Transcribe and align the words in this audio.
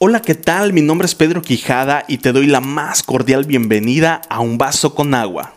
Hola, 0.00 0.22
¿qué 0.22 0.34
tal? 0.34 0.72
Mi 0.72 0.80
nombre 0.80 1.06
es 1.06 1.14
Pedro 1.14 1.42
Quijada 1.42 2.04
y 2.08 2.18
te 2.18 2.32
doy 2.32 2.46
la 2.46 2.60
más 2.60 3.02
cordial 3.02 3.44
bienvenida 3.44 4.20
a 4.28 4.40
Un 4.40 4.58
Vaso 4.58 4.94
con 4.94 5.14
Agua. 5.14 5.54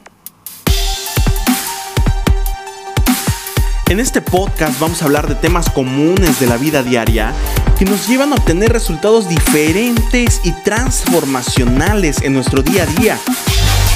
En 3.89 3.99
este 3.99 4.21
podcast 4.21 4.79
vamos 4.79 5.01
a 5.01 5.05
hablar 5.05 5.27
de 5.27 5.35
temas 5.35 5.69
comunes 5.69 6.39
de 6.39 6.47
la 6.47 6.57
vida 6.57 6.81
diaria 6.81 7.33
que 7.77 7.85
nos 7.85 8.07
llevan 8.07 8.31
a 8.31 8.35
obtener 8.35 8.71
resultados 8.71 9.27
diferentes 9.27 10.41
y 10.43 10.51
transformacionales 10.63 12.21
en 12.21 12.33
nuestro 12.33 12.61
día 12.61 12.83
a 12.83 12.85
día. 12.85 13.19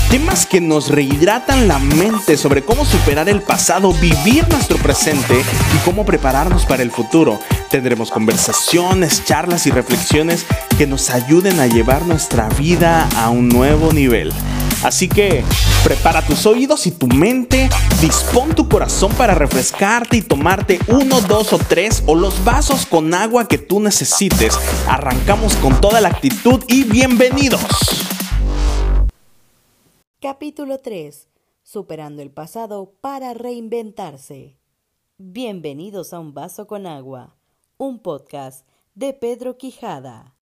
Temas 0.10 0.46
que 0.46 0.62
nos 0.62 0.90
rehidratan 0.90 1.68
la 1.68 1.80
mente 1.80 2.38
sobre 2.38 2.64
cómo 2.64 2.86
superar 2.86 3.28
el 3.28 3.42
pasado, 3.42 3.92
vivir 3.94 4.48
nuestro 4.50 4.78
presente 4.78 5.36
y 5.36 5.78
cómo 5.84 6.06
prepararnos 6.06 6.66
para 6.66 6.84
el 6.84 6.92
futuro. 6.92 7.39
Tendremos 7.70 8.12
conversaciones, 8.12 9.26
charlas 9.26 9.66
y 9.68 9.71
reflexiones 9.71 10.46
que 10.78 10.88
nos 10.88 11.10
ayuden 11.10 11.60
a 11.60 11.68
llevar 11.68 12.04
nuestra 12.06 12.48
vida 12.50 13.10
a 13.18 13.29
un 13.29 13.50
nuevo 13.50 13.92
nivel. 13.92 14.32
Así 14.84 15.10
que 15.10 15.43
prepara 15.84 16.21
tus 16.21 16.46
oídos 16.46 16.86
y 16.86 16.92
tu 16.92 17.07
mente, 17.07 17.70
dispón 18.00 18.54
tu 18.54 18.70
corazón 18.70 19.12
para 19.14 19.34
refrescarte 19.34 20.18
y 20.18 20.21
tomarte 20.21 20.79
uno, 20.87 21.21
dos 21.21 21.54
o 21.54 21.57
tres 21.57 22.04
o 22.06 22.14
los 22.14 22.43
vasos 22.43 22.86
con 22.86 23.14
agua 23.14 23.48
que 23.48 23.57
tú 23.57 23.79
necesites. 23.79 24.57
Arrancamos 24.87 25.56
con 25.56 25.82
toda 25.82 26.00
la 26.01 26.10
actitud 26.10 26.64
y 26.68 26.84
bienvenidos. 26.84 28.04
Capítulo 30.28 30.79
3. 30.79 31.29
Superando 31.61 32.23
el 32.23 32.31
pasado 32.31 32.95
para 33.00 33.36
reinventarse. 33.36 34.58
Bienvenidos 35.20 36.14
a 36.14 36.20
Un 36.20 36.34
Vaso 36.34 36.66
con 36.66 36.88
Agua, 36.88 37.36
un 37.78 38.00
podcast 38.00 38.67
de 38.95 39.14
Pedro 39.14 39.59
Quijada. 39.59 40.34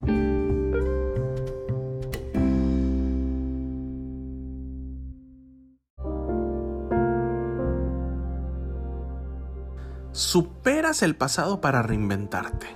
Superas 10.14 11.02
el 11.02 11.17
pasado 11.17 11.59
para 11.59 11.81
reinventarte. 11.81 12.67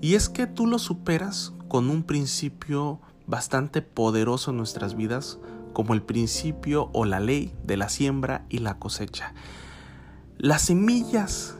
Y 0.00 0.14
es 0.14 0.28
que 0.28 0.46
tú 0.46 0.68
lo 0.68 0.78
superas 0.78 1.52
con 1.66 1.90
un 1.90 2.04
principio 2.04 3.00
bastante 3.26 3.82
poderoso 3.82 4.52
en 4.52 4.58
nuestras 4.58 4.94
vidas, 4.94 5.40
como 5.78 5.94
el 5.94 6.02
principio 6.02 6.90
o 6.92 7.04
la 7.04 7.20
ley 7.20 7.54
de 7.62 7.76
la 7.76 7.88
siembra 7.88 8.44
y 8.48 8.58
la 8.58 8.80
cosecha. 8.80 9.32
Las 10.36 10.62
semillas 10.62 11.54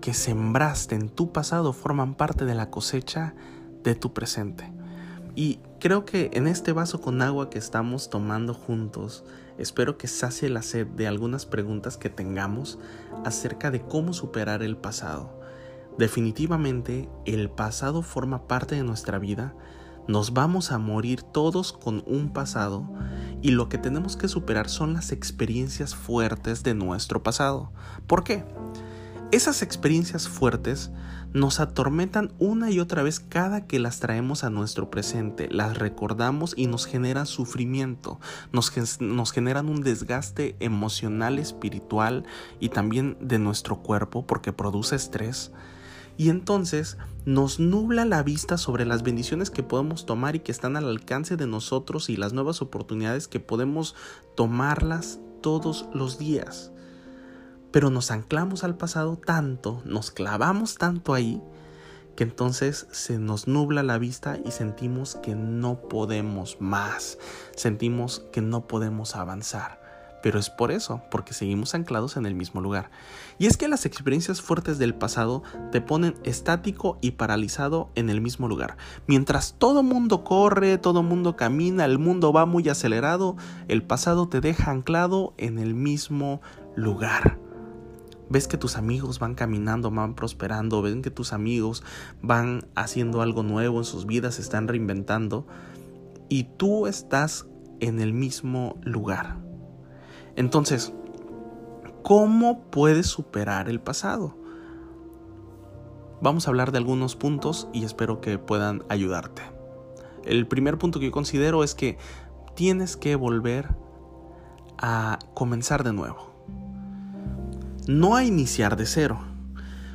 que 0.00 0.14
sembraste 0.14 0.94
en 0.94 1.10
tu 1.10 1.30
pasado 1.30 1.74
forman 1.74 2.14
parte 2.14 2.46
de 2.46 2.54
la 2.54 2.70
cosecha 2.70 3.34
de 3.82 3.94
tu 3.94 4.14
presente. 4.14 4.72
Y 5.34 5.60
creo 5.78 6.06
que 6.06 6.30
en 6.32 6.46
este 6.46 6.72
vaso 6.72 7.02
con 7.02 7.20
agua 7.20 7.50
que 7.50 7.58
estamos 7.58 8.08
tomando 8.08 8.54
juntos, 8.54 9.24
espero 9.58 9.98
que 9.98 10.08
sacie 10.08 10.48
la 10.48 10.62
sed 10.62 10.86
de 10.86 11.06
algunas 11.06 11.44
preguntas 11.44 11.98
que 11.98 12.08
tengamos 12.08 12.78
acerca 13.26 13.70
de 13.70 13.82
cómo 13.82 14.14
superar 14.14 14.62
el 14.62 14.78
pasado. 14.78 15.38
Definitivamente 15.98 17.10
el 17.26 17.50
pasado 17.50 18.00
forma 18.00 18.48
parte 18.48 18.74
de 18.76 18.84
nuestra 18.84 19.18
vida, 19.18 19.54
nos 20.08 20.32
vamos 20.32 20.72
a 20.72 20.78
morir 20.78 21.22
todos 21.22 21.74
con 21.74 22.02
un 22.06 22.32
pasado 22.32 22.88
y 23.42 23.52
lo 23.52 23.68
que 23.68 23.78
tenemos 23.78 24.16
que 24.16 24.28
superar 24.28 24.68
son 24.68 24.92
las 24.94 25.12
experiencias 25.12 25.94
fuertes 25.94 26.62
de 26.62 26.74
nuestro 26.74 27.22
pasado. 27.22 27.72
¿Por 28.06 28.24
qué? 28.24 28.44
Esas 29.32 29.62
experiencias 29.62 30.28
fuertes 30.28 30.90
nos 31.32 31.60
atormentan 31.60 32.32
una 32.38 32.70
y 32.70 32.80
otra 32.80 33.02
vez 33.02 33.20
cada 33.20 33.66
que 33.66 33.78
las 33.78 34.00
traemos 34.00 34.42
a 34.42 34.50
nuestro 34.50 34.90
presente, 34.90 35.48
las 35.48 35.78
recordamos 35.78 36.54
y 36.56 36.66
nos 36.66 36.86
generan 36.86 37.26
sufrimiento, 37.26 38.18
nos, 38.52 38.72
nos, 39.00 39.30
generan 39.30 39.68
un 39.68 39.82
desgaste 39.82 40.56
emocional, 40.58 41.38
espiritual 41.38 42.24
y 42.58 42.70
también 42.70 43.16
de 43.20 43.38
nuestro 43.38 43.76
cuerpo 43.76 44.26
porque 44.26 44.52
produce 44.52 44.96
estrés. 44.96 45.52
Y 46.20 46.28
entonces 46.28 46.98
nos 47.24 47.60
nubla 47.60 48.04
la 48.04 48.22
vista 48.22 48.58
sobre 48.58 48.84
las 48.84 49.02
bendiciones 49.02 49.50
que 49.50 49.62
podemos 49.62 50.04
tomar 50.04 50.36
y 50.36 50.40
que 50.40 50.52
están 50.52 50.76
al 50.76 50.86
alcance 50.86 51.38
de 51.38 51.46
nosotros 51.46 52.10
y 52.10 52.18
las 52.18 52.34
nuevas 52.34 52.60
oportunidades 52.60 53.26
que 53.26 53.40
podemos 53.40 53.94
tomarlas 54.36 55.18
todos 55.40 55.88
los 55.94 56.18
días. 56.18 56.72
Pero 57.72 57.88
nos 57.88 58.10
anclamos 58.10 58.64
al 58.64 58.76
pasado 58.76 59.16
tanto, 59.16 59.80
nos 59.86 60.10
clavamos 60.10 60.74
tanto 60.74 61.14
ahí, 61.14 61.42
que 62.16 62.24
entonces 62.24 62.86
se 62.90 63.18
nos 63.18 63.48
nubla 63.48 63.82
la 63.82 63.96
vista 63.96 64.38
y 64.44 64.50
sentimos 64.50 65.14
que 65.22 65.34
no 65.34 65.80
podemos 65.88 66.60
más, 66.60 67.16
sentimos 67.56 68.26
que 68.30 68.42
no 68.42 68.66
podemos 68.66 69.16
avanzar. 69.16 69.79
Pero 70.22 70.38
es 70.38 70.50
por 70.50 70.70
eso, 70.70 71.02
porque 71.10 71.34
seguimos 71.34 71.74
anclados 71.74 72.16
en 72.16 72.26
el 72.26 72.34
mismo 72.34 72.60
lugar. 72.60 72.90
Y 73.38 73.46
es 73.46 73.56
que 73.56 73.68
las 73.68 73.86
experiencias 73.86 74.42
fuertes 74.42 74.78
del 74.78 74.94
pasado 74.94 75.42
te 75.72 75.80
ponen 75.80 76.14
estático 76.24 76.98
y 77.00 77.12
paralizado 77.12 77.90
en 77.94 78.10
el 78.10 78.20
mismo 78.20 78.48
lugar. 78.48 78.76
Mientras 79.06 79.54
todo 79.58 79.82
mundo 79.82 80.24
corre, 80.24 80.78
todo 80.78 81.02
mundo 81.02 81.36
camina, 81.36 81.84
el 81.84 81.98
mundo 81.98 82.32
va 82.32 82.46
muy 82.46 82.68
acelerado, 82.68 83.36
el 83.68 83.82
pasado 83.82 84.28
te 84.28 84.40
deja 84.40 84.70
anclado 84.70 85.34
en 85.38 85.58
el 85.58 85.74
mismo 85.74 86.40
lugar. 86.76 87.38
Ves 88.28 88.46
que 88.46 88.56
tus 88.56 88.76
amigos 88.76 89.18
van 89.18 89.34
caminando, 89.34 89.90
van 89.90 90.14
prosperando, 90.14 90.82
ven 90.82 91.02
que 91.02 91.10
tus 91.10 91.32
amigos 91.32 91.82
van 92.22 92.64
haciendo 92.76 93.22
algo 93.22 93.42
nuevo 93.42 93.78
en 93.78 93.84
sus 93.84 94.06
vidas, 94.06 94.36
se 94.36 94.42
están 94.42 94.68
reinventando 94.68 95.46
y 96.28 96.44
tú 96.44 96.86
estás 96.86 97.46
en 97.80 98.00
el 98.00 98.12
mismo 98.12 98.78
lugar. 98.82 99.49
Entonces, 100.36 100.92
¿cómo 102.02 102.60
puedes 102.70 103.06
superar 103.06 103.68
el 103.68 103.80
pasado? 103.80 104.36
Vamos 106.22 106.46
a 106.46 106.50
hablar 106.50 106.72
de 106.72 106.78
algunos 106.78 107.16
puntos 107.16 107.68
y 107.72 107.84
espero 107.84 108.20
que 108.20 108.38
puedan 108.38 108.84
ayudarte. 108.88 109.42
El 110.24 110.46
primer 110.46 110.78
punto 110.78 111.00
que 111.00 111.06
yo 111.06 111.12
considero 111.12 111.64
es 111.64 111.74
que 111.74 111.96
tienes 112.54 112.96
que 112.96 113.16
volver 113.16 113.68
a 114.78 115.18
comenzar 115.34 115.82
de 115.82 115.92
nuevo. 115.92 116.30
No 117.86 118.16
a 118.16 118.24
iniciar 118.24 118.76
de 118.76 118.86
cero. 118.86 119.18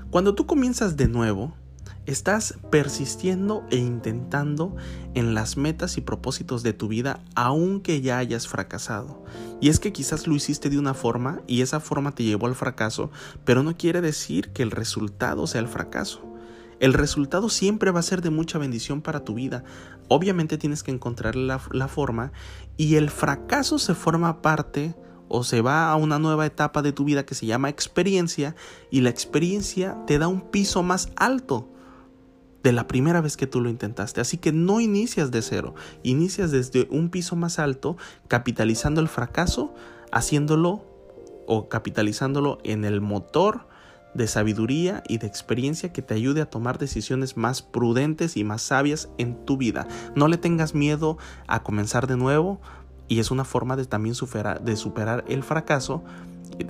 Cuando 0.09 0.33
tú 0.33 0.47
comienzas 0.47 0.97
de 0.97 1.07
nuevo, 1.07 1.53
Estás 2.05 2.59
persistiendo 2.69 3.63
e 3.71 3.77
intentando 3.77 4.75
en 5.15 5.33
las 5.33 5.57
metas 5.57 5.97
y 5.97 6.01
propósitos 6.01 6.61
de 6.61 6.73
tu 6.73 6.87
vida 6.87 7.19
aunque 7.33 8.01
ya 8.01 8.19
hayas 8.19 8.47
fracasado. 8.47 9.23
Y 9.61 9.69
es 9.69 9.79
que 9.79 9.93
quizás 9.93 10.27
lo 10.27 10.35
hiciste 10.35 10.69
de 10.69 10.77
una 10.77 10.93
forma 10.93 11.41
y 11.47 11.61
esa 11.61 11.79
forma 11.79 12.13
te 12.13 12.23
llevó 12.23 12.47
al 12.47 12.55
fracaso, 12.55 13.09
pero 13.45 13.63
no 13.63 13.77
quiere 13.77 14.01
decir 14.01 14.49
que 14.49 14.63
el 14.63 14.71
resultado 14.71 15.47
sea 15.47 15.61
el 15.61 15.67
fracaso. 15.67 16.21
El 16.79 16.93
resultado 16.93 17.49
siempre 17.49 17.91
va 17.91 18.01
a 18.01 18.03
ser 18.03 18.21
de 18.21 18.29
mucha 18.29 18.57
bendición 18.57 19.01
para 19.01 19.23
tu 19.23 19.35
vida. 19.35 19.63
Obviamente 20.09 20.57
tienes 20.57 20.83
que 20.83 20.91
encontrar 20.91 21.35
la, 21.35 21.61
la 21.71 21.87
forma 21.87 22.33
y 22.75 22.95
el 22.95 23.09
fracaso 23.09 23.79
se 23.79 23.95
forma 23.95 24.41
parte 24.41 24.93
o 25.29 25.43
se 25.43 25.61
va 25.61 25.89
a 25.89 25.95
una 25.95 26.19
nueva 26.19 26.45
etapa 26.45 26.81
de 26.81 26.91
tu 26.91 27.05
vida 27.05 27.25
que 27.25 27.33
se 27.33 27.45
llama 27.45 27.69
experiencia 27.69 28.55
y 28.91 29.01
la 29.01 29.09
experiencia 29.09 29.97
te 30.05 30.19
da 30.19 30.27
un 30.27 30.41
piso 30.41 30.83
más 30.83 31.09
alto 31.15 31.69
de 32.65 32.71
la 32.71 32.87
primera 32.87 33.21
vez 33.21 33.37
que 33.37 33.45
tú 33.45 33.61
lo 33.61 33.69
intentaste. 33.69 34.21
Así 34.21 34.39
que 34.39 34.51
no 34.51 34.81
inicias 34.81 35.29
de 35.29 35.43
cero, 35.43 35.75
inicias 36.01 36.49
desde 36.49 36.87
un 36.89 37.11
piso 37.11 37.35
más 37.35 37.59
alto, 37.59 37.95
capitalizando 38.27 39.01
el 39.01 39.07
fracaso, 39.07 39.75
haciéndolo 40.11 40.83
o 41.45 41.69
capitalizándolo 41.69 42.57
en 42.63 42.83
el 42.83 43.01
motor 43.01 43.67
de 44.15 44.25
sabiduría 44.25 45.03
y 45.07 45.19
de 45.19 45.27
experiencia 45.27 45.93
que 45.93 46.01
te 46.01 46.15
ayude 46.15 46.41
a 46.41 46.49
tomar 46.49 46.79
decisiones 46.79 47.37
más 47.37 47.61
prudentes 47.61 48.35
y 48.35 48.43
más 48.43 48.63
sabias 48.63 49.09
en 49.19 49.45
tu 49.45 49.57
vida. 49.57 49.87
No 50.15 50.27
le 50.27 50.37
tengas 50.37 50.73
miedo 50.73 51.19
a 51.45 51.61
comenzar 51.61 52.07
de 52.07 52.17
nuevo 52.17 52.59
y 53.07 53.19
es 53.19 53.29
una 53.29 53.45
forma 53.45 53.75
de 53.75 53.85
también 53.85 54.15
superar, 54.15 54.63
de 54.63 54.75
superar 54.75 55.23
el 55.27 55.43
fracaso 55.43 56.03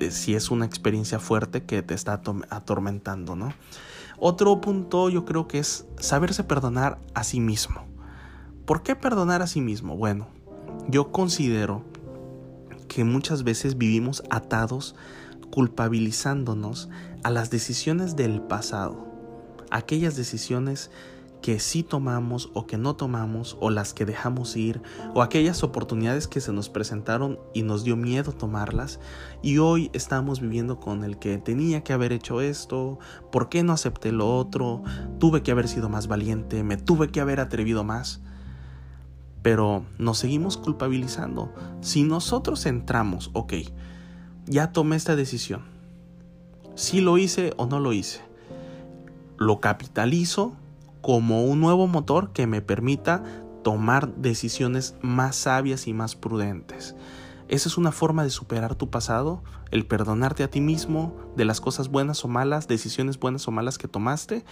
si 0.09 0.35
es 0.35 0.51
una 0.51 0.65
experiencia 0.65 1.19
fuerte 1.19 1.63
que 1.63 1.81
te 1.83 1.93
está 1.93 2.21
atormentando, 2.49 3.37
¿no? 3.37 3.53
Otro 4.17 4.61
punto 4.61 5.09
yo 5.09 5.25
creo 5.25 5.47
que 5.47 5.59
es 5.59 5.85
saberse 5.99 6.43
perdonar 6.43 6.99
a 7.13 7.23
sí 7.23 7.39
mismo. 7.39 7.85
¿Por 8.65 8.81
qué 8.81 8.95
perdonar 8.95 9.41
a 9.41 9.47
sí 9.47 9.61
mismo? 9.61 9.95
Bueno, 9.95 10.27
yo 10.87 11.11
considero 11.11 11.83
que 12.87 13.03
muchas 13.03 13.43
veces 13.43 13.77
vivimos 13.77 14.23
atados 14.29 14.95
culpabilizándonos 15.51 16.89
a 17.23 17.29
las 17.29 17.49
decisiones 17.49 18.15
del 18.15 18.41
pasado, 18.41 19.05
aquellas 19.71 20.15
decisiones 20.15 20.91
que 21.45 21.59
sí 21.59 21.83
tomamos 21.83 22.49
o 22.55 22.65
que 22.65 22.79
no 22.79 22.95
tomamos 22.95 23.55
o 23.59 23.69
las 23.69 23.93
que 23.93 24.03
dejamos 24.03 24.57
ir 24.57 24.81
o 25.13 25.21
aquellas 25.21 25.61
oportunidades 25.61 26.27
que 26.27 26.41
se 26.41 26.51
nos 26.51 26.69
presentaron 26.69 27.37
y 27.53 27.61
nos 27.61 27.83
dio 27.83 27.95
miedo 27.95 28.31
tomarlas 28.31 28.99
y 29.43 29.59
hoy 29.59 29.91
estamos 29.93 30.39
viviendo 30.39 30.79
con 30.79 31.03
el 31.03 31.19
que 31.19 31.37
tenía 31.37 31.83
que 31.83 31.93
haber 31.93 32.13
hecho 32.13 32.41
esto, 32.41 32.97
¿por 33.31 33.47
qué 33.47 33.61
no 33.61 33.73
acepté 33.73 34.11
lo 34.11 34.35
otro? 34.35 34.81
Tuve 35.19 35.43
que 35.43 35.51
haber 35.51 35.67
sido 35.67 35.87
más 35.87 36.07
valiente, 36.07 36.63
me 36.63 36.77
tuve 36.77 37.09
que 37.09 37.21
haber 37.21 37.39
atrevido 37.39 37.83
más. 37.83 38.23
Pero 39.43 39.85
nos 39.99 40.17
seguimos 40.17 40.57
culpabilizando. 40.57 41.53
Si 41.79 42.01
nosotros 42.01 42.65
entramos, 42.65 43.29
ok, 43.33 43.53
ya 44.47 44.71
tomé 44.71 44.95
esta 44.95 45.15
decisión. 45.15 45.61
Si 46.73 47.01
lo 47.01 47.19
hice 47.19 47.53
o 47.57 47.67
no 47.67 47.79
lo 47.79 47.93
hice. 47.93 48.21
Lo 49.37 49.59
capitalizo 49.59 50.55
como 51.05 51.43
un 51.43 51.59
nuevo 51.59 51.85
motor 51.85 52.31
que 52.31 52.47
me 52.47 52.63
permita 52.63 53.21
tomar 53.63 54.15
decisiones 54.15 54.95
más 55.01 55.35
sabias 55.35 55.85
y 55.85 55.93
más 55.93 56.15
prudentes. 56.15 56.95
Esa 57.47 57.69
es 57.69 57.77
una 57.77 57.91
forma 57.91 58.23
de 58.23 58.31
superar 58.31 58.73
tu 58.73 58.89
pasado, 58.89 59.43
el 59.69 59.85
perdonarte 59.85 60.41
a 60.41 60.49
ti 60.49 60.61
mismo 60.61 61.13
de 61.35 61.45
las 61.45 61.61
cosas 61.61 61.89
buenas 61.89 62.25
o 62.25 62.27
malas, 62.27 62.67
decisiones 62.67 63.19
buenas 63.19 63.47
o 63.47 63.51
malas 63.51 63.77
que 63.77 63.87
tomaste 63.87 64.45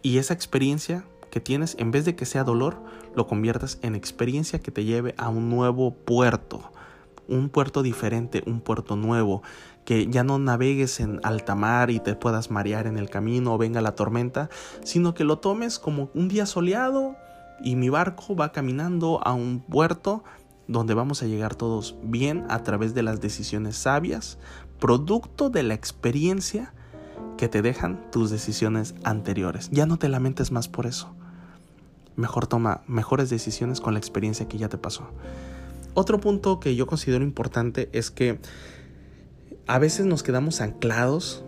y 0.00 0.16
esa 0.16 0.32
experiencia 0.32 1.04
que 1.30 1.40
tienes, 1.40 1.76
en 1.78 1.90
vez 1.90 2.06
de 2.06 2.16
que 2.16 2.24
sea 2.24 2.44
dolor, 2.44 2.82
lo 3.14 3.26
conviertas 3.26 3.78
en 3.82 3.94
experiencia 3.94 4.60
que 4.62 4.70
te 4.70 4.86
lleve 4.86 5.14
a 5.18 5.28
un 5.28 5.50
nuevo 5.50 5.94
puerto, 5.94 6.72
un 7.28 7.50
puerto 7.50 7.82
diferente, 7.82 8.42
un 8.46 8.62
puerto 8.62 8.96
nuevo, 8.96 9.42
que 9.84 10.06
ya 10.06 10.24
no 10.24 10.38
navegues 10.38 11.00
en 11.00 11.20
alta 11.22 11.54
mar 11.54 11.90
y 11.90 12.00
te 12.00 12.14
puedas 12.14 12.50
marear 12.50 12.86
en 12.86 12.96
el 12.96 13.10
camino 13.10 13.54
o 13.54 13.58
venga 13.58 13.80
la 13.80 13.94
tormenta, 13.94 14.48
sino 14.84 15.14
que 15.14 15.24
lo 15.24 15.38
tomes 15.38 15.78
como 15.78 16.10
un 16.14 16.28
día 16.28 16.46
soleado 16.46 17.16
y 17.62 17.76
mi 17.76 17.88
barco 17.88 18.36
va 18.36 18.52
caminando 18.52 19.20
a 19.26 19.32
un 19.32 19.60
puerto 19.60 20.22
donde 20.68 20.94
vamos 20.94 21.22
a 21.22 21.26
llegar 21.26 21.54
todos 21.56 21.96
bien 22.02 22.44
a 22.48 22.62
través 22.62 22.94
de 22.94 23.02
las 23.02 23.20
decisiones 23.20 23.76
sabias, 23.76 24.38
producto 24.78 25.50
de 25.50 25.64
la 25.64 25.74
experiencia 25.74 26.72
que 27.36 27.48
te 27.48 27.62
dejan 27.62 28.10
tus 28.10 28.30
decisiones 28.30 28.94
anteriores. 29.02 29.68
Ya 29.72 29.86
no 29.86 29.98
te 29.98 30.08
lamentes 30.08 30.52
más 30.52 30.68
por 30.68 30.86
eso. 30.86 31.12
Mejor 32.14 32.46
toma 32.46 32.82
mejores 32.86 33.30
decisiones 33.30 33.80
con 33.80 33.94
la 33.94 33.98
experiencia 33.98 34.46
que 34.46 34.58
ya 34.58 34.68
te 34.68 34.78
pasó. 34.78 35.08
Otro 35.94 36.20
punto 36.20 36.60
que 36.60 36.76
yo 36.76 36.86
considero 36.86 37.24
importante 37.24 37.88
es 37.92 38.10
que 38.10 38.38
a 39.70 39.78
veces 39.78 40.04
nos 40.04 40.24
quedamos 40.24 40.60
anclados 40.60 41.44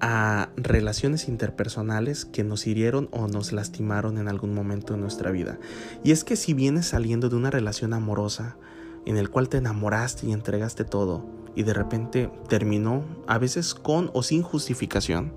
a 0.00 0.48
relaciones 0.56 1.28
interpersonales 1.28 2.24
que 2.24 2.42
nos 2.42 2.66
hirieron 2.66 3.10
o 3.12 3.28
nos 3.28 3.52
lastimaron 3.52 4.16
en 4.16 4.28
algún 4.28 4.54
momento 4.54 4.94
de 4.94 5.00
nuestra 5.00 5.30
vida. 5.30 5.58
Y 6.02 6.12
es 6.12 6.24
que 6.24 6.36
si 6.36 6.54
vienes 6.54 6.86
saliendo 6.86 7.28
de 7.28 7.36
una 7.36 7.50
relación 7.50 7.92
amorosa 7.92 8.56
en 9.04 9.18
el 9.18 9.28
cual 9.28 9.50
te 9.50 9.58
enamoraste 9.58 10.26
y 10.26 10.32
entregaste 10.32 10.84
todo 10.84 11.26
y 11.54 11.64
de 11.64 11.74
repente 11.74 12.30
terminó, 12.48 13.04
a 13.26 13.36
veces 13.36 13.74
con 13.74 14.10
o 14.14 14.22
sin 14.22 14.40
justificación, 14.40 15.34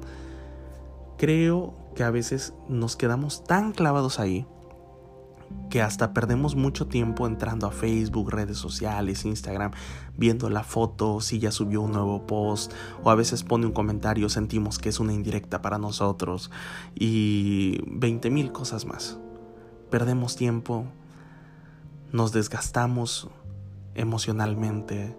creo 1.18 1.76
que 1.94 2.06
a 2.06 2.10
veces 2.10 2.54
nos 2.70 2.96
quedamos 2.96 3.44
tan 3.44 3.74
clavados 3.74 4.18
ahí 4.18 4.48
que 5.70 5.82
hasta 5.82 6.14
perdemos 6.14 6.56
mucho 6.56 6.88
tiempo 6.88 7.26
entrando 7.26 7.66
a 7.66 7.72
Facebook, 7.72 8.30
redes 8.30 8.58
sociales, 8.58 9.26
Instagram, 9.26 9.72
viendo 10.18 10.50
la 10.50 10.64
foto, 10.64 11.22
si 11.22 11.40
ya 11.40 11.52
subió 11.52 11.82
un 11.82 11.94
nuevo 11.94 12.28
post, 12.28 12.74
o 13.04 13.10
a 13.10 13.16
veces 13.16 13.44
pone 13.44 13.66
un 13.66 13.72
comentario, 13.72 14.28
sentimos 14.30 14.80
que 14.80 14.90
es 14.90 15.00
una 15.00 15.14
indirecta 15.14 15.62
para 15.62 15.78
nosotros, 15.78 16.52
y 16.94 17.80
20 17.88 18.30
mil 18.30 18.52
cosas 18.52 18.86
más. 18.86 19.18
Perdemos 19.90 20.36
tiempo, 20.36 20.86
nos 22.12 22.34
desgastamos 22.34 23.30
emocionalmente, 23.96 25.16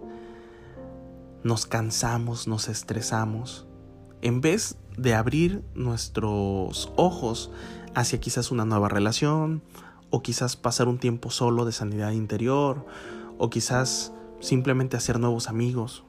nos 1.43 1.65
cansamos, 1.65 2.47
nos 2.47 2.69
estresamos, 2.69 3.65
en 4.21 4.39
vez 4.39 4.77
de 4.97 5.15
abrir 5.15 5.63
nuestros 5.73 6.91
ojos 6.95 7.51
hacia 7.95 8.19
quizás 8.19 8.51
una 8.51 8.65
nueva 8.65 8.89
relación, 8.89 9.61
o 10.15 10.21
quizás 10.21 10.55
pasar 10.55 10.87
un 10.87 10.99
tiempo 10.99 11.31
solo 11.31 11.65
de 11.65 11.71
sanidad 11.71 12.11
interior, 12.11 12.85
o 13.39 13.49
quizás 13.49 14.13
simplemente 14.41 14.95
hacer 14.95 15.19
nuevos 15.19 15.49
amigos. 15.49 16.03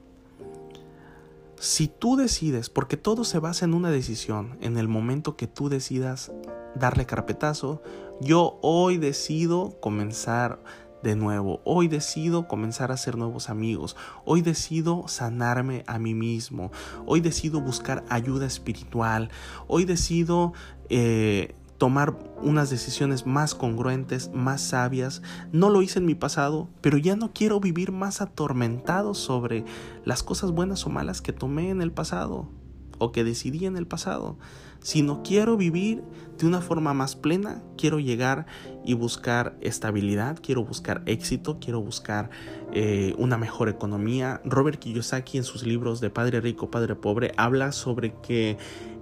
Si 1.59 1.87
tú 1.87 2.15
decides, 2.15 2.69
porque 2.69 2.97
todo 2.97 3.23
se 3.23 3.39
basa 3.39 3.65
en 3.65 3.73
una 3.73 3.89
decisión, 3.89 4.59
en 4.61 4.77
el 4.77 4.87
momento 4.87 5.35
que 5.35 5.47
tú 5.47 5.69
decidas 5.69 6.31
darle 6.75 7.07
carpetazo, 7.07 7.81
yo 8.21 8.59
hoy 8.61 8.97
decido 8.97 9.75
comenzar 9.81 10.61
de 11.01 11.15
nuevo, 11.15 11.61
hoy 11.63 11.87
decido 11.87 12.47
comenzar 12.47 12.91
a 12.91 12.93
hacer 12.93 13.17
nuevos 13.17 13.49
amigos, 13.49 13.95
hoy 14.23 14.43
decido 14.43 15.07
sanarme 15.07 15.83
a 15.87 15.97
mí 15.97 16.13
mismo, 16.13 16.71
hoy 17.07 17.21
decido 17.21 17.59
buscar 17.59 18.05
ayuda 18.09 18.45
espiritual, 18.45 19.31
hoy 19.67 19.85
decido 19.85 20.53
eh, 20.89 21.55
tomar 21.85 22.17
unas 22.41 22.71
decisiones 22.71 23.27
más 23.27 23.53
congruentes, 23.53 24.31
más 24.33 24.59
sabias. 24.59 25.21
No 25.51 25.69
lo 25.69 25.83
hice 25.83 25.99
en 25.99 26.07
mi 26.07 26.15
pasado, 26.15 26.67
pero 26.81 26.97
ya 26.97 27.15
no 27.15 27.31
quiero 27.31 27.59
vivir 27.59 27.91
más 27.91 28.21
atormentado 28.21 29.13
sobre 29.13 29.65
las 30.03 30.23
cosas 30.23 30.49
buenas 30.49 30.87
o 30.87 30.89
malas 30.89 31.21
que 31.21 31.31
tomé 31.31 31.69
en 31.69 31.83
el 31.83 31.91
pasado 31.91 32.49
o 32.97 33.11
que 33.11 33.23
decidí 33.23 33.67
en 33.67 33.77
el 33.77 33.85
pasado, 33.85 34.39
sino 34.79 35.21
quiero 35.21 35.57
vivir 35.57 36.01
de 36.39 36.47
una 36.47 36.59
forma 36.59 36.95
más 36.95 37.15
plena, 37.15 37.61
quiero 37.77 37.99
llegar 37.99 38.47
y 38.83 38.95
buscar 38.95 39.55
estabilidad, 39.61 40.39
quiero 40.41 40.63
buscar 40.63 41.03
éxito, 41.05 41.59
quiero 41.59 41.81
buscar 41.81 42.31
eh, 42.73 43.13
una 43.19 43.37
mejor 43.37 43.69
economía. 43.69 44.41
Robert 44.43 44.79
Kiyosaki 44.79 45.37
en 45.37 45.43
sus 45.43 45.67
libros 45.67 46.01
de 46.01 46.09
Padre 46.09 46.41
Rico, 46.41 46.71
Padre 46.71 46.95
Pobre 46.95 47.31
habla 47.37 47.71
sobre 47.73 48.15
que 48.21 48.57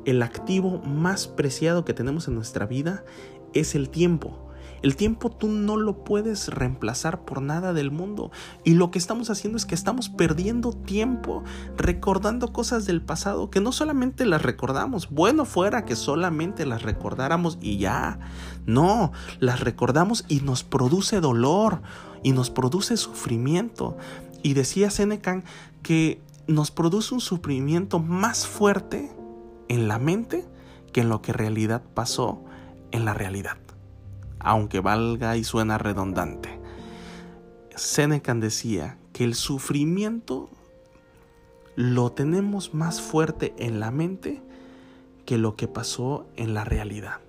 el 0.05 0.21
activo 0.21 0.79
más 0.79 1.27
preciado 1.27 1.85
que 1.85 1.93
tenemos 1.93 2.27
en 2.27 2.35
nuestra 2.35 2.65
vida 2.65 3.03
es 3.53 3.75
el 3.75 3.89
tiempo. 3.89 4.43
El 4.83 4.97
tiempo 4.97 5.29
tú 5.29 5.47
no 5.47 5.77
lo 5.77 6.03
puedes 6.03 6.49
reemplazar 6.49 7.23
por 7.23 7.41
nada 7.41 7.71
del 7.71 7.89
mundo. 7.89 8.31
Y 8.65 8.73
lo 8.73 8.91
que 8.91 8.99
estamos 8.99 9.29
haciendo 9.29 9.57
es 9.57 9.65
que 9.65 9.75
estamos 9.75 10.09
perdiendo 10.09 10.73
tiempo 10.73 11.41
recordando 11.77 12.51
cosas 12.51 12.85
del 12.85 13.01
pasado 13.01 13.49
que 13.49 13.61
no 13.61 13.71
solamente 13.71 14.25
las 14.25 14.41
recordamos. 14.41 15.09
Bueno 15.09 15.45
fuera 15.45 15.85
que 15.85 15.95
solamente 15.95 16.65
las 16.65 16.83
recordáramos 16.83 17.57
y 17.61 17.77
ya. 17.77 18.19
No, 18.65 19.13
las 19.39 19.61
recordamos 19.61 20.25
y 20.27 20.41
nos 20.41 20.65
produce 20.65 21.21
dolor 21.21 21.81
y 22.21 22.33
nos 22.33 22.49
produce 22.49 22.97
sufrimiento. 22.97 23.95
Y 24.43 24.53
decía 24.53 24.89
Seneca 24.89 25.43
que 25.81 26.19
nos 26.45 26.71
produce 26.71 27.13
un 27.13 27.21
sufrimiento 27.21 27.99
más 27.99 28.45
fuerte 28.45 29.09
en 29.67 29.87
la 29.87 29.99
mente 29.99 30.45
que 30.91 31.01
en 31.01 31.09
lo 31.09 31.21
que 31.21 31.33
realidad 31.33 31.81
pasó 31.93 32.43
en 32.91 33.05
la 33.05 33.13
realidad, 33.13 33.57
aunque 34.39 34.79
valga 34.79 35.35
y 35.35 35.43
suena 35.43 35.77
redundante. 35.77 36.59
Seneca 37.75 38.33
decía 38.35 38.97
que 39.13 39.23
el 39.23 39.33
sufrimiento 39.33 40.49
lo 41.75 42.11
tenemos 42.11 42.73
más 42.73 43.01
fuerte 43.01 43.53
en 43.57 43.79
la 43.79 43.89
mente 43.89 44.41
que 45.25 45.37
lo 45.37 45.55
que 45.55 45.67
pasó 45.67 46.27
en 46.35 46.53
la 46.53 46.63
realidad. 46.63 47.19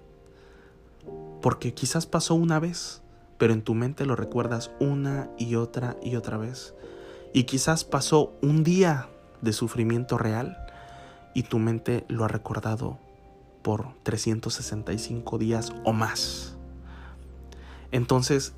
Porque 1.41 1.75
quizás 1.75 2.07
pasó 2.07 2.35
una 2.35 2.59
vez, 2.59 3.03
pero 3.39 3.53
en 3.53 3.63
tu 3.63 3.75
mente 3.75 4.07
lo 4.07 4.17
recuerdas 4.17 4.71
una 4.81 5.31
y 5.39 5.55
otra 5.55 5.97
y 6.03 6.17
otra 6.17 6.37
vez. 6.37 6.75
Y 7.33 7.45
quizás 7.45 7.85
pasó 7.85 8.33
un 8.43 8.65
día 8.65 9.09
de 9.41 9.53
sufrimiento 9.53 10.19
real, 10.19 10.64
y 11.35 11.43
tu 11.43 11.59
mente 11.59 12.05
lo 12.09 12.25
ha 12.25 12.29
recordado 12.29 12.99
por 13.63 13.95
365 14.03 15.39
días 15.39 15.73
o 15.85 15.93
más. 15.93 16.57
Entonces, 17.91 18.55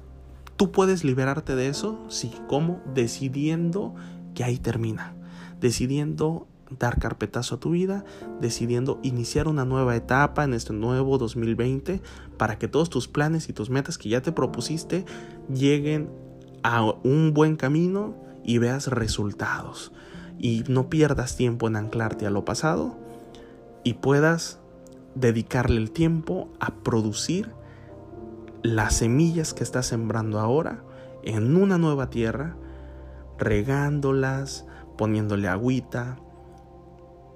¿tú 0.56 0.73
puedes 0.73 1.04
liberarte 1.04 1.56
de 1.56 1.68
eso? 1.68 2.04
Sí, 2.09 2.33
¿cómo? 2.49 2.80
Decidiendo 2.95 3.95
que 4.35 4.45
ahí 4.45 4.59
termina, 4.59 5.14
decidiendo 5.61 6.47
dar 6.71 6.99
carpetazo 6.99 7.54
a 7.54 7.61
tu 7.61 7.71
vida, 7.71 8.04
decidiendo 8.40 8.99
iniciar 9.02 9.47
una 9.47 9.64
nueva 9.64 9.95
etapa 9.95 10.45
en 10.45 10.52
este 10.52 10.73
nuevo 10.73 11.16
2020 11.18 12.02
para 12.37 12.59
que 12.59 12.68
todos 12.68 12.90
tus 12.90 13.09
planes 13.09 13.49
y 13.49 13.52
tus 13.52 13.71
metas 13.71 13.99
que 13.99 14.09
ya 14.09 14.21
te 14.23 14.33
propusiste 14.33 15.04
lleguen 15.49 16.11
a 16.62 16.83
un 16.83 17.33
buen 17.33 17.56
camino 17.56 18.16
y 18.45 18.59
veas 18.59 18.88
resultados 18.88 19.92
y 20.38 20.64
no 20.68 20.88
pierdas 20.88 21.36
tiempo 21.36 21.66
en 21.68 21.76
anclarte 21.76 22.26
a 22.26 22.30
lo 22.30 22.44
pasado 22.44 22.96
y 23.84 23.94
puedas 23.94 24.58
dedicarle 25.14 25.78
el 25.78 25.90
tiempo 25.90 26.48
a 26.60 26.74
producir 26.74 27.50
las 28.62 28.96
semillas 28.96 29.54
que 29.54 29.64
estás 29.64 29.86
sembrando 29.86 30.40
ahora 30.40 30.82
en 31.22 31.56
una 31.56 31.78
nueva 31.78 32.10
tierra, 32.10 32.56
regándolas, 33.38 34.66
poniéndole 34.96 35.48
agüita, 35.48 36.18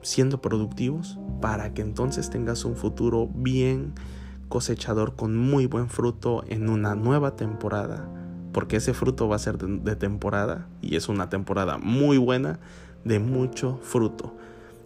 siendo 0.03 0.41
productivos 0.41 1.19
para 1.41 1.75
que 1.75 1.83
entonces 1.83 2.31
tengas 2.31 2.65
un 2.65 2.77
futuro 2.77 3.29
bien 3.33 3.95
cosechador 4.49 5.15
con 5.15 5.37
muy 5.37 5.67
buen 5.67 5.89
fruto 5.89 6.45
en 6.49 6.69
una 6.69 6.95
nueva 6.95 7.37
temporada, 7.37 8.09
porque 8.53 8.77
ese 8.77 8.95
fruto 8.95 9.29
va 9.29 9.37
a 9.37 9.41
ser 9.41 9.59
de, 9.59 9.97
temporada 9.97 10.69
y 10.81 10.97
es 10.97 11.09
una 11.09 11.29
temporada 11.29 11.79
muy 11.79 12.19
buena 12.19 12.59
de 13.05 13.19
mucho 13.19 13.79
fruto. 13.83 14.37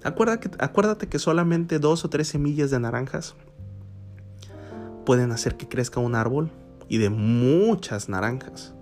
Acuérdate 0.05 1.09
que, 1.09 1.19
solamente 1.19 1.79
dos 1.79 2.05
o 2.05 2.11
tres 2.11 2.29
semillas 2.29 2.71
de 2.71 2.79
naranjas 2.79 3.35
pueden 5.07 5.33
hacer 5.33 5.57
que 5.57 5.69
crezca 5.69 6.01
un 6.01 6.15
árbol 6.15 6.51
y 6.89 6.99
de 6.99 7.09
muchas 7.09 8.11
naranjas. 8.11 8.75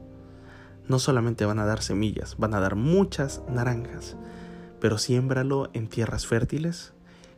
No 0.88 0.98
solamente 0.98 1.44
van 1.44 1.60
a 1.60 1.64
dar 1.64 1.80
semillas, 1.80 2.36
van 2.38 2.54
a 2.54 2.60
dar 2.60 2.74
muchas 2.74 3.40
naranjas, 3.48 4.16
pero 4.80 4.98
siémbralo 4.98 5.70
en 5.74 5.88
tierras 5.88 6.26
fértiles, 6.26 6.92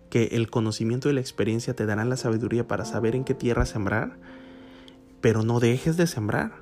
que 0.08 0.28
el 0.32 0.48
conocimiento 0.48 1.10
y 1.10 1.12
la 1.12 1.20
experiencia 1.20 1.76
te 1.76 1.84
darán 1.84 2.08
la 2.08 2.16
sabiduría 2.16 2.66
para 2.66 2.86
saber 2.86 3.14
en 3.14 3.24
qué 3.24 3.34
tierra 3.34 3.66
sembrar, 3.66 4.16
pero 5.20 5.42
no 5.42 5.60
dejes 5.60 5.98
de 5.98 6.06
sembrar, 6.06 6.52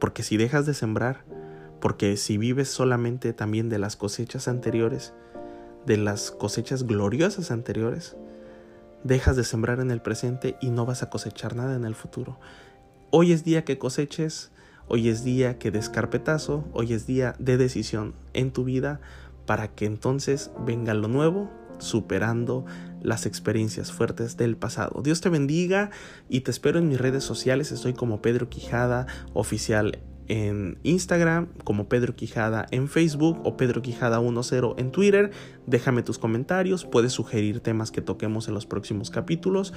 porque 0.00 0.24
si 0.24 0.36
dejas 0.36 0.66
de 0.66 0.74
sembrar, 0.74 1.24
porque 1.82 2.16
si 2.16 2.38
vives 2.38 2.68
solamente 2.68 3.32
también 3.32 3.68
de 3.68 3.80
las 3.80 3.96
cosechas 3.96 4.46
anteriores, 4.46 5.12
de 5.84 5.96
las 5.96 6.30
cosechas 6.30 6.86
gloriosas 6.86 7.50
anteriores, 7.50 8.16
dejas 9.02 9.34
de 9.34 9.42
sembrar 9.42 9.80
en 9.80 9.90
el 9.90 10.00
presente 10.00 10.56
y 10.60 10.70
no 10.70 10.86
vas 10.86 11.02
a 11.02 11.10
cosechar 11.10 11.56
nada 11.56 11.74
en 11.74 11.84
el 11.84 11.96
futuro. 11.96 12.38
Hoy 13.10 13.32
es 13.32 13.42
día 13.42 13.64
que 13.64 13.78
coseches, 13.78 14.52
hoy 14.86 15.08
es 15.08 15.24
día 15.24 15.58
que 15.58 15.72
des 15.72 15.88
carpetazo, 15.88 16.64
hoy 16.72 16.92
es 16.92 17.08
día 17.08 17.34
de 17.40 17.56
decisión 17.56 18.14
en 18.32 18.52
tu 18.52 18.62
vida 18.62 19.00
para 19.44 19.66
que 19.66 19.84
entonces 19.84 20.52
venga 20.64 20.94
lo 20.94 21.08
nuevo 21.08 21.50
superando 21.78 22.64
las 23.00 23.26
experiencias 23.26 23.90
fuertes 23.90 24.36
del 24.36 24.56
pasado. 24.56 25.02
Dios 25.02 25.20
te 25.20 25.30
bendiga 25.30 25.90
y 26.28 26.42
te 26.42 26.52
espero 26.52 26.78
en 26.78 26.88
mis 26.88 27.00
redes 27.00 27.24
sociales. 27.24 27.72
Estoy 27.72 27.92
como 27.92 28.22
Pedro 28.22 28.48
Quijada 28.48 29.08
oficial 29.34 29.98
en 30.28 30.78
Instagram, 30.82 31.48
como 31.64 31.88
Pedro 31.88 32.14
Quijada 32.16 32.66
en 32.70 32.88
Facebook 32.88 33.40
o 33.44 33.56
Pedro 33.56 33.82
Quijada 33.82 34.20
10 34.20 34.52
en 34.76 34.90
Twitter. 34.92 35.30
Déjame 35.66 36.02
tus 36.02 36.18
comentarios, 36.18 36.84
puedes 36.84 37.12
sugerir 37.12 37.60
temas 37.60 37.90
que 37.90 38.00
toquemos 38.00 38.48
en 38.48 38.54
los 38.54 38.66
próximos 38.66 39.10
capítulos 39.10 39.72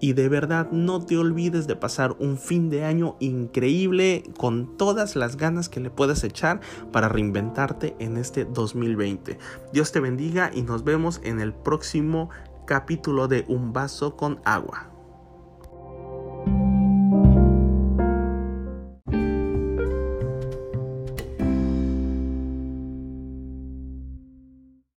y 0.00 0.12
de 0.12 0.28
verdad 0.28 0.70
no 0.70 1.04
te 1.04 1.16
olvides 1.16 1.66
de 1.66 1.76
pasar 1.76 2.16
un 2.18 2.38
fin 2.38 2.70
de 2.70 2.84
año 2.84 3.16
increíble 3.20 4.22
con 4.36 4.76
todas 4.76 5.16
las 5.16 5.36
ganas 5.36 5.68
que 5.68 5.80
le 5.80 5.90
puedas 5.90 6.24
echar 6.24 6.60
para 6.92 7.08
reinventarte 7.08 7.96
en 7.98 8.16
este 8.16 8.44
2020. 8.44 9.38
Dios 9.72 9.92
te 9.92 10.00
bendiga 10.00 10.50
y 10.52 10.62
nos 10.62 10.84
vemos 10.84 11.20
en 11.24 11.40
el 11.40 11.52
próximo 11.52 12.30
capítulo 12.66 13.28
de 13.28 13.44
Un 13.48 13.72
vaso 13.72 14.16
con 14.16 14.40
agua. 14.44 14.99